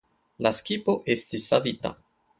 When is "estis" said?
1.17-1.47